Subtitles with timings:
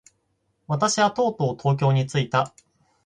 [0.65, 2.55] 私はとうとう東京に着いた。